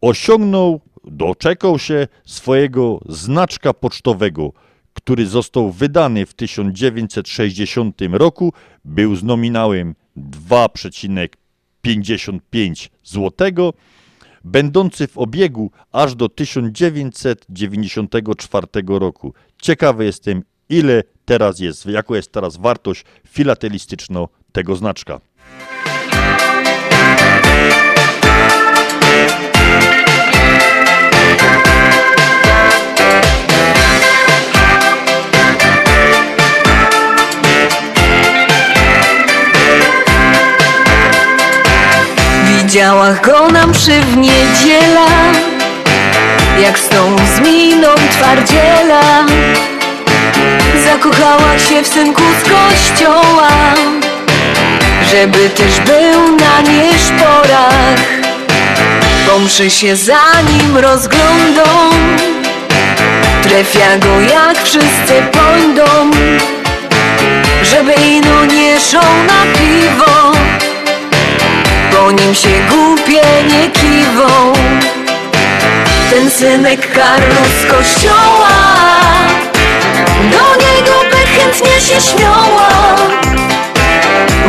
[0.00, 4.52] osiągnął, doczekał się swojego znaczka pocztowego,
[4.98, 8.52] który został wydany w 1960 roku,
[8.84, 13.72] był z nominałem 2,55 zł,
[14.44, 19.34] będący w obiegu aż do 1994 roku.
[19.62, 25.20] Ciekawy jestem, ile teraz jest, jaka jest teraz wartość filatelistyczna tego znaczka.
[42.68, 45.06] Widziała go na mszy w niedziela
[46.62, 49.26] Jak z tą z miną twardziela.
[50.84, 53.48] Zakochała się w synku z kościoła.
[55.10, 58.00] Żeby też był na nieszporach.
[59.28, 61.62] Po mszy się za nim rozglądą.
[63.42, 66.10] Trefia go jak wszyscy pojdą.
[67.62, 70.47] Żeby ino nie szą na piwo
[71.98, 74.52] po nim się głupie nie kiwą.
[76.10, 78.48] Ten synek Karol z kościoła
[80.32, 82.68] Do niego by chętnie się śmiała.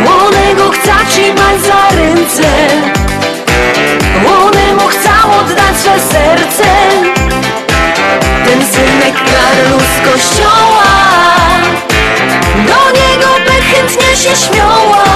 [0.06, 2.50] Łonego chce trzymać za ręce.
[4.26, 6.70] Łone mu chcą oddać swe serce.
[8.46, 10.84] Ten synek Karol z kościoła
[12.56, 15.10] Do niego by chętnie się śmiała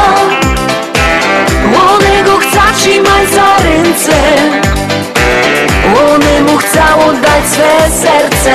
[2.83, 4.11] Trzymać za ręce.
[5.95, 8.51] Łony mu chcą oddać swe serce.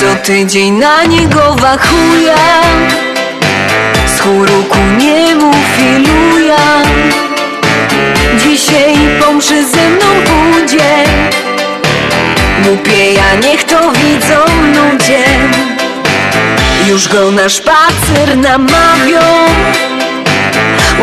[0.00, 2.36] Co tydzień na niego wachuja
[4.22, 6.82] Z chóru ku niemu filuja
[8.38, 11.04] Dzisiaj pomszy ze mną pójdzie.
[12.64, 14.38] Głupieja niech to widzą
[14.74, 15.24] ludzie.
[16.88, 19.20] Już go na szpacer namawią.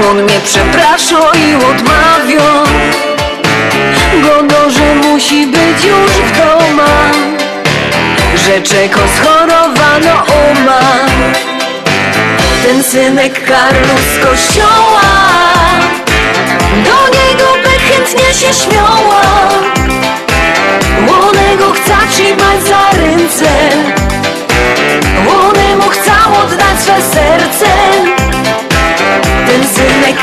[0.09, 2.63] On mnie przeprasza i odmawią
[4.23, 7.15] Godo, że musi być już w domach.
[8.35, 10.79] Że czeko schorowano uma
[12.63, 15.01] Ten synek Karlu z kościoła.
[16.85, 19.21] Do niego chętnie się śmiała.
[21.07, 23.49] Łonego chce trzymać za ręce.
[25.27, 27.69] Łonemu chcą oddać swe serce.
[29.47, 30.15] Ten synek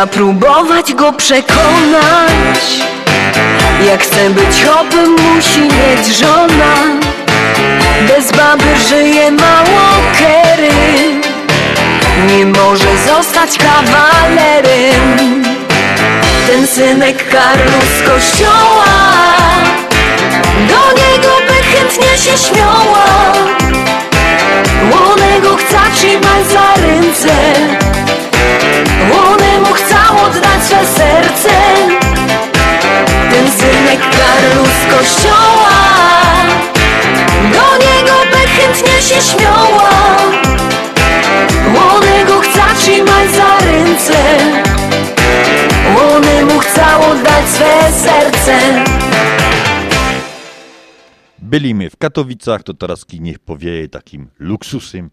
[0.00, 2.60] Da próbować go przekonać.
[3.86, 6.74] Jak chce być hopem musi mieć żona.
[8.08, 9.88] Bez baby żyje mało
[10.18, 10.70] kery.
[12.26, 15.42] Nie może zostać kawalerem.
[16.46, 18.84] Ten synek Karlu z kościoła.
[20.68, 23.32] Do niego by chętnie się śmiała.
[24.92, 27.30] Łonego chce trzymać za ręce.
[29.12, 29.89] Łonemu chcą
[30.24, 31.50] oddać swe serce.
[33.30, 35.80] Ten synek Karlu z kościoła.
[37.52, 39.90] Do niego by chętnie się śmiała.
[41.74, 44.18] Łonego chce trzymać za ręce.
[45.96, 48.58] Łonemu chcą oddać swe serce.
[51.38, 55.10] Byliśmy w Katowicach, to teraz niech powieje takim luksusem,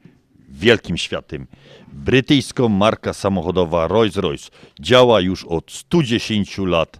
[0.57, 1.47] wielkim światem.
[1.93, 4.49] Brytyjska marka samochodowa Rolls-Royce
[4.79, 6.99] działa już od 110 lat.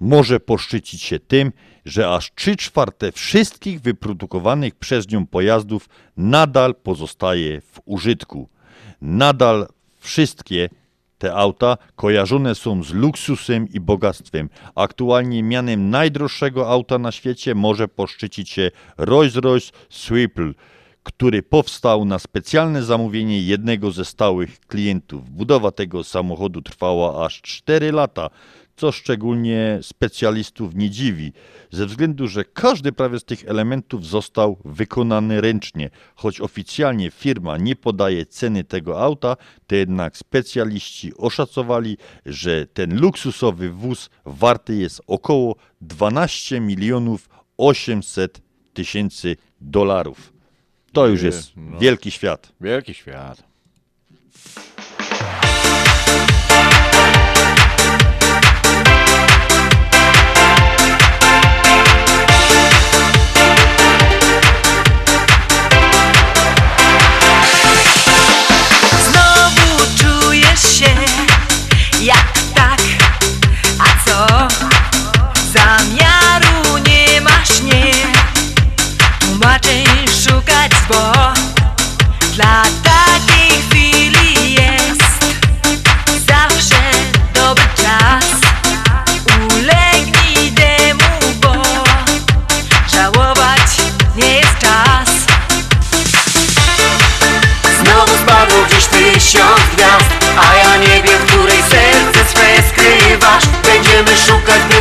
[0.00, 1.52] Może poszczycić się tym,
[1.84, 8.48] że aż 3 czwarte wszystkich wyprodukowanych przez nią pojazdów nadal pozostaje w użytku.
[9.00, 9.66] Nadal
[9.98, 10.68] wszystkie
[11.18, 14.48] te auta kojarzone są z luksusem i bogactwem.
[14.74, 20.54] Aktualnie mianem najdroższego auta na świecie może poszczycić się Rolls-Royce Swivel,
[21.02, 25.30] który powstał na specjalne zamówienie jednego ze stałych klientów.
[25.30, 28.30] Budowa tego samochodu trwała aż 4 lata,
[28.76, 31.32] co szczególnie specjalistów nie dziwi,
[31.70, 35.90] ze względu, że każdy prawie z tych elementów został wykonany ręcznie.
[36.14, 39.36] Choć oficjalnie firma nie podaje ceny tego auta,
[39.66, 41.96] to jednak specjaliści oszacowali,
[42.26, 48.40] że ten luksusowy wóz warty jest około 12 milionów 800
[48.72, 50.39] tysięcy dolarów.
[50.92, 51.78] To już jest No.
[51.78, 52.52] wielki świat.
[52.60, 53.49] Wielki świat.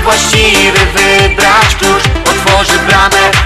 [0.10, 3.39] Właściwy wybrać klucz Otworzy bramę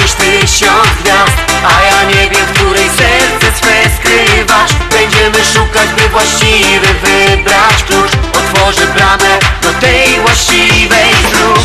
[0.00, 4.72] gdzieś tysiąc gwiazd A ja nie wiem, w której serce swe skrywasz.
[4.90, 8.12] Będziemy szukać, by właściwy wybrać klucz.
[8.40, 11.64] Otworzy bramę do tej właściwej dróg.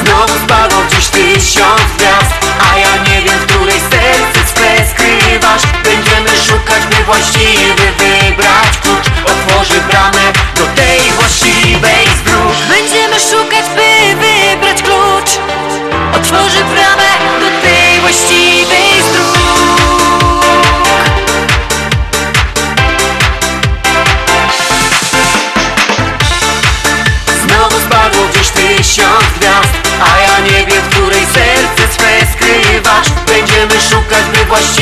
[0.00, 2.34] Znowu spadło gdzieś tysiąc gwiazd
[2.72, 5.62] A ja nie wiem, w której serce swe skrywasz.
[5.84, 9.06] Będziemy szukać, by właściwy wybrać klucz.
[9.24, 11.51] Otworzy bramę do tej właściwej
[34.52, 34.81] szukać,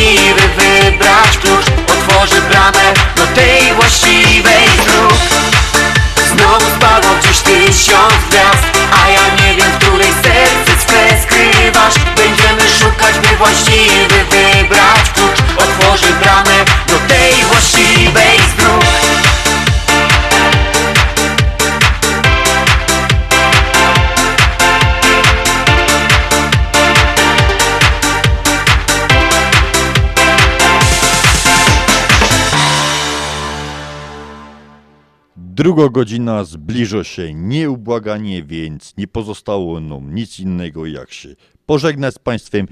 [35.60, 41.28] Druga godzina zbliża się nieubłaganie, więc nie pozostało nam nic innego jak się
[41.66, 42.66] pożegnać z Państwem.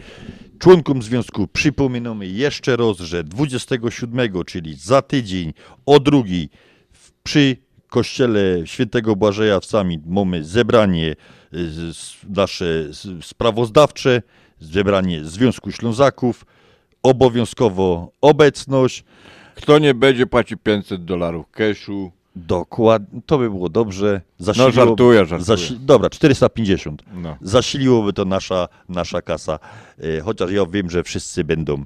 [0.58, 5.52] Członkom związku przypominamy jeszcze raz, że 27, czyli za tydzień
[5.86, 6.48] o drugiej
[6.92, 7.56] w- przy
[7.88, 11.16] kościele świętego Błażeja w Sami mamy zebranie
[11.52, 12.84] z- nasze
[13.22, 14.22] sprawozdawcze,
[14.60, 16.44] zebranie Związku Ślązaków,
[17.02, 19.04] obowiązkowo obecność.
[19.54, 22.17] Kto nie będzie płaci 500 dolarów cashu.
[22.46, 24.20] Dokładnie, to by było dobrze.
[24.56, 25.58] No, żartuję, żartuję.
[25.80, 27.02] dobra, 450.
[27.14, 27.36] No.
[27.40, 29.58] Zasiliłoby to nasza, nasza kasa,
[29.98, 31.84] e, chociaż ja wiem, że wszyscy będą.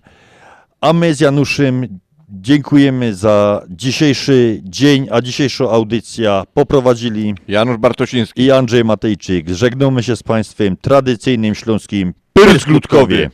[0.81, 1.99] A my z Januszem
[2.29, 9.49] dziękujemy za dzisiejszy dzień, a dzisiejszą audycję poprowadzili Janusz Bartosiński i Andrzej Matejczyk.
[9.49, 13.31] Żegnamy się z Państwem tradycyjnym śląskim Pyrskutkowie.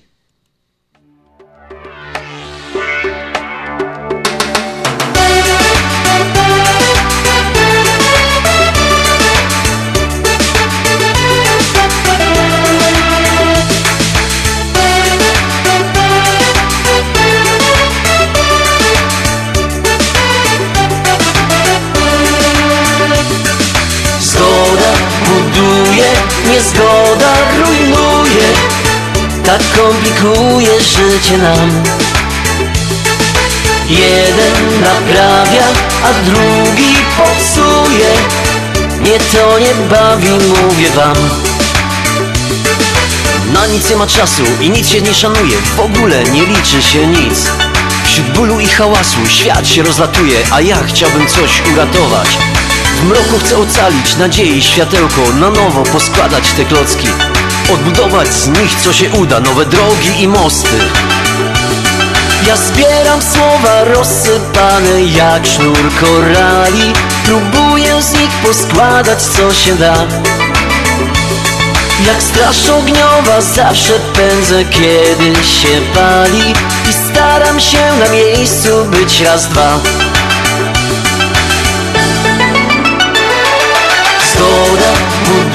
[29.49, 31.83] Tak komplikuje życie nam.
[33.89, 35.63] Jeden naprawia,
[36.05, 38.09] a drugi popsuje.
[39.01, 41.17] Mnie to nie bawi, mówię wam.
[43.53, 45.57] Na nic nie ma czasu i nic się nie szanuje.
[45.77, 47.51] W ogóle nie liczy się nic.
[48.05, 52.29] Wśród bólu i hałasu świat się rozlatuje A ja chciałbym coś uratować.
[53.01, 57.09] W mroku chcę ocalić nadziei światełko Na nowo poskładać te klocki
[57.73, 59.41] Odbudować z nich co się uda.
[59.41, 60.77] Nowe drogi i mosty.
[62.47, 66.93] Ja zbieram słowa rozsypane jak sznur korali.
[67.25, 69.95] Próbuję z nich poskładać co się da.
[72.07, 76.55] Jak straż ogniowa zawsze pędzę kiedy się pali.
[76.91, 79.79] I staram się na miejscu być raz, dwa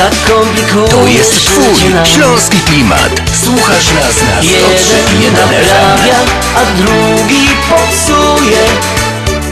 [0.00, 3.10] Tak komplikuje To jest twój śląski klimat.
[3.44, 6.14] Słuchasz nas na 103.1 Jeden naprawia,
[6.56, 8.58] a drugi popsuje.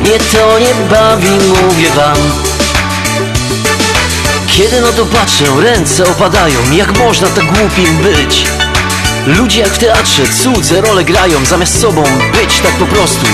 [0.00, 2.16] Mnie to nie bawi, mówię wam.
[4.46, 8.44] Kiedy no to patrzę, ręce opadają Jak można tak głupim być?
[9.26, 13.26] Ludzie jak w teatrze cudze role grają Zamiast sobą być tak po prostu.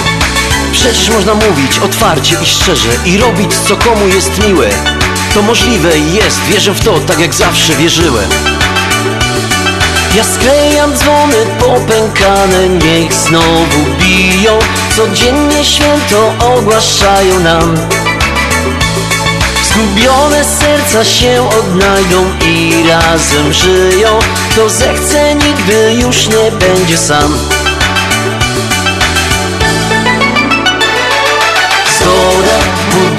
[0.73, 4.71] Przecież można mówić otwarcie i szczerze I robić co komu jest miłe
[5.35, 8.31] To możliwe jest, wierzę w to tak jak zawsze wierzyłem.
[10.17, 14.59] Ja sklejam dzwony popękane, niech znowu biją.
[14.97, 17.77] Codziennie święto ogłaszają nam.
[19.63, 24.19] Zgubione serca się odnajdą i razem żyją.
[24.51, 27.39] Kto zechce nigdy już nie będzie sam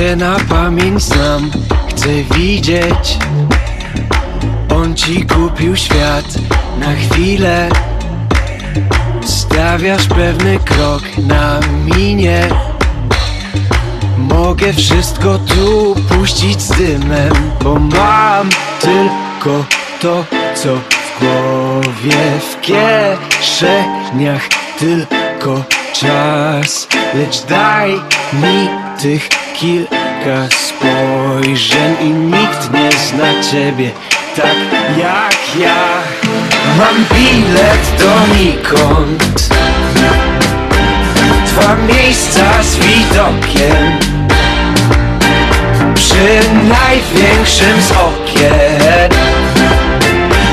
[0.00, 1.50] Cię na pamięć znam,
[1.88, 3.18] chcę widzieć.
[4.74, 6.24] On ci kupił świat
[6.78, 7.68] na chwilę.
[9.24, 11.60] Stawiasz pewny krok na
[11.96, 12.48] minie.
[14.18, 17.32] Mogę wszystko tu puścić z dymem
[17.64, 18.48] Bo mam
[18.80, 19.64] tylko
[20.00, 20.24] to,
[20.54, 22.16] co w głowie
[22.50, 24.48] W kieszeniach.
[24.78, 27.90] Tylko czas Lecz daj
[28.32, 28.68] mi
[29.02, 33.90] tych kilka spojrzeń I nikt nie zna ciebie
[34.36, 34.56] tak
[34.98, 35.84] jak ja.
[36.78, 39.48] Mam bilet donikąd.
[41.46, 43.98] Dwa miejsca z widokiem.
[45.94, 49.10] Przy największym z okien.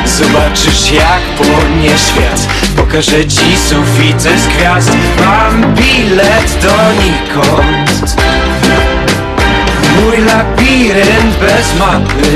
[0.05, 2.47] Zobaczysz jak płonie świat.
[2.75, 4.91] Pokażę ci sufity z gwiazd.
[5.25, 8.17] Mam bilet donikąd
[10.07, 12.31] Mój labirynt bez mapy.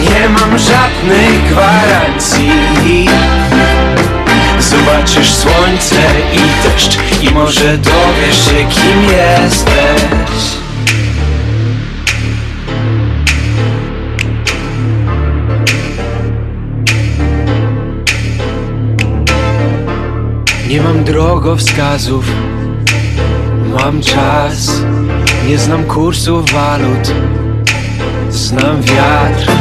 [0.00, 3.08] Nie mam żadnych gwarancji.
[4.60, 5.96] Zobaczysz słońce
[6.32, 10.56] i deszcz I może dowiesz się kim jesteś.
[20.68, 22.24] Nie mam drogowskazów.
[23.80, 24.82] Mam czas
[25.46, 27.12] Nie znam kursów walut
[28.30, 29.52] Znam wiatr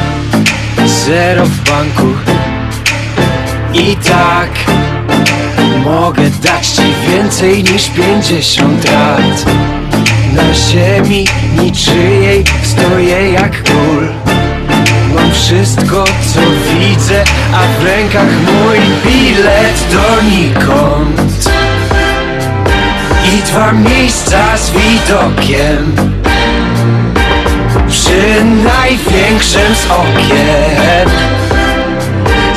[0.86, 2.08] Zero w banku.
[3.74, 4.50] I tak
[5.84, 9.46] Mogę dać ci więcej niż pięćdziesiąt lat.
[10.36, 11.28] Na ziemi
[11.62, 14.08] niczyjej stoję jak król.
[15.16, 17.24] Mam wszystko co widzę,
[17.54, 21.50] a w rękach mój bilet donikąd
[23.34, 25.96] I dwa miejsca z widokiem.
[27.90, 31.10] Przy największym z okien.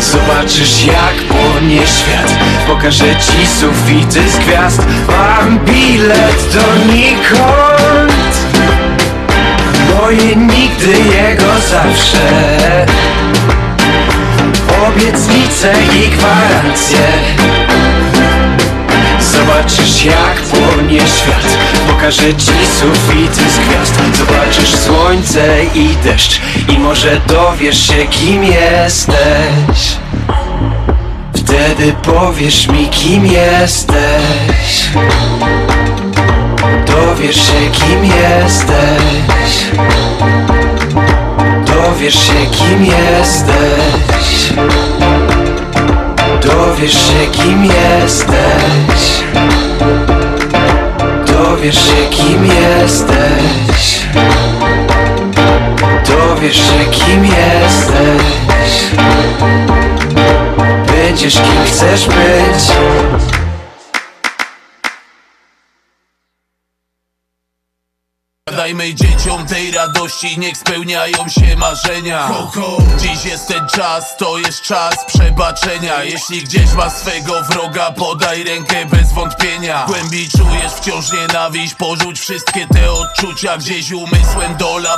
[0.00, 2.34] Zobaczysz jak płonie świat.
[2.66, 4.86] Pokażę ci sufity z gwiazd.
[5.08, 8.08] Mam bilet donikąd
[9.94, 12.28] Moje nigdy, jego zawsze.
[14.88, 17.57] Obietnice i gwarancje
[19.48, 21.58] Zobaczysz jak płonie świat.
[21.90, 23.94] Pokażę ci sufity z gwiazd.
[24.18, 26.40] Zobaczysz słońce i deszcz.
[26.68, 29.96] I może dowiesz się kim jesteś.
[31.36, 34.88] Wtedy powiesz mi kim jesteś.
[36.86, 39.66] Dowiesz się kim jesteś.
[41.66, 44.52] Dowiesz się kim jesteś
[46.42, 49.24] Dowiesz się kim jesteś.
[51.26, 54.00] Dowiesz się kim jesteś.
[56.08, 58.72] Dowiesz się kim jesteś.
[60.86, 62.72] Będziesz kim chcesz być
[68.68, 72.28] Dajmy dzieciom tej radości, niech spełniają się marzenia.
[72.98, 76.04] Dziś jest ten czas, to jest czas przebaczenia.
[76.04, 79.84] Jeśli gdzieś masz swego wroga, podaj rękę bez wątpienia.
[79.86, 83.58] Głębiej czujesz wciąż nienawiść, porzuć wszystkie te odczucia.
[83.58, 84.96] Gdzieś umysłem dola